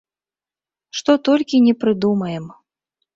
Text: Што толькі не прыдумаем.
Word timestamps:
Што 0.99 1.11
толькі 1.29 1.59
не 1.67 1.73
прыдумаем. 1.83 2.45